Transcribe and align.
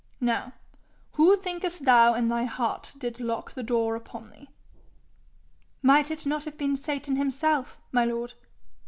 'Now, 0.19 0.53
who 1.11 1.35
thinkest 1.35 1.85
thou 1.85 2.15
in 2.15 2.27
thy 2.27 2.45
heart 2.45 2.95
did 2.97 3.19
lock 3.19 3.51
the 3.51 3.61
door 3.61 3.95
upon 3.95 4.31
thee?' 4.31 4.49
'Might 5.83 6.09
it 6.09 6.25
not 6.25 6.43
have 6.45 6.57
been 6.57 6.75
Satan 6.75 7.17
himself, 7.17 7.77
my 7.91 8.03
lord?' 8.05 8.33